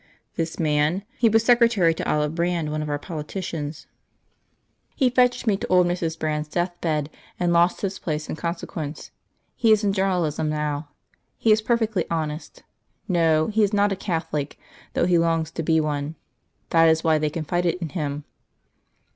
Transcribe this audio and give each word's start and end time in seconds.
"This 0.35 0.57
man? 0.59 1.03
He 1.19 1.29
was 1.29 1.45
secretary 1.45 1.93
to 1.93 2.09
Oliver 2.11 2.33
Brand, 2.33 2.71
one 2.71 2.81
of 2.81 2.89
our 2.89 2.97
politicians. 2.97 3.85
He 4.95 5.11
fetched 5.11 5.45
me 5.45 5.57
to 5.57 5.67
old 5.67 5.85
Mrs. 5.85 6.17
Brand's 6.17 6.47
death 6.47 6.73
bed, 6.81 7.07
and 7.39 7.53
lost 7.53 7.81
his 7.81 7.99
place 7.99 8.27
in 8.27 8.35
consequence. 8.35 9.11
He 9.55 9.71
is 9.71 9.83
in 9.83 9.93
journalism 9.93 10.49
now. 10.49 10.89
He 11.37 11.51
is 11.51 11.61
perfectly 11.61 12.05
honest. 12.09 12.63
No, 13.07 13.49
he 13.49 13.61
is 13.61 13.73
not 13.73 13.91
a 13.91 13.95
Catholic, 13.95 14.57
though 14.93 15.05
he 15.05 15.19
longs 15.19 15.51
to 15.51 15.61
be 15.61 15.79
one. 15.79 16.15
That 16.71 16.89
is 16.89 17.03
why 17.03 17.19
they 17.19 17.29
confided 17.29 17.75
in 17.75 17.89
him." 17.89 18.23